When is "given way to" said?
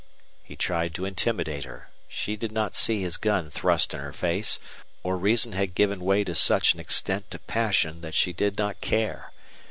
5.75-6.33